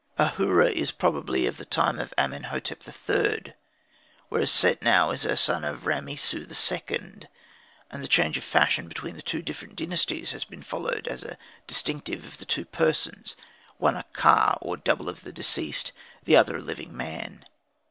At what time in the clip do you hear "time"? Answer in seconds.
1.65-1.99